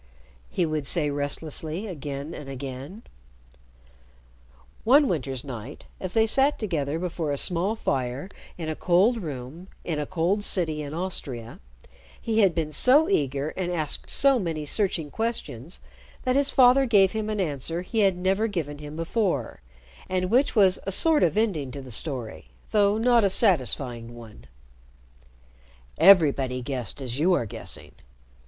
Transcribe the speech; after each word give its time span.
he 0.49 0.65
would 0.65 0.87
say 0.87 1.11
restlessly 1.11 1.85
again 1.85 2.33
and 2.33 2.49
again. 2.49 3.03
One 4.83 5.07
winter's 5.07 5.43
night, 5.45 5.85
as 5.99 6.13
they 6.13 6.25
sat 6.25 6.57
together 6.57 6.97
before 6.97 7.31
a 7.31 7.37
small 7.37 7.75
fire 7.75 8.27
in 8.57 8.67
a 8.67 8.75
cold 8.75 9.21
room 9.21 9.67
in 9.83 9.99
a 9.99 10.07
cold 10.07 10.43
city 10.43 10.81
in 10.81 10.95
Austria, 10.95 11.59
he 12.19 12.39
had 12.39 12.55
been 12.55 12.71
so 12.71 13.09
eager 13.09 13.49
and 13.49 13.71
asked 13.71 14.09
so 14.09 14.39
many 14.39 14.65
searching 14.65 15.11
questions, 15.11 15.81
that 16.23 16.35
his 16.35 16.49
father 16.49 16.87
gave 16.87 17.11
him 17.11 17.29
an 17.29 17.39
answer 17.39 17.83
he 17.83 17.99
had 17.99 18.17
never 18.17 18.47
given 18.47 18.79
him 18.79 18.95
before, 18.95 19.61
and 20.09 20.31
which 20.31 20.55
was 20.55 20.79
a 20.87 20.91
sort 20.91 21.21
of 21.21 21.37
ending 21.37 21.69
to 21.69 21.79
the 21.79 21.91
story, 21.91 22.47
though 22.71 22.97
not 22.97 23.23
a 23.23 23.29
satisfying 23.29 24.15
one: 24.15 24.45
"Everybody 25.99 26.63
guessed 26.63 27.03
as 27.03 27.19
you 27.19 27.33
are 27.33 27.45
guessing. 27.45 27.93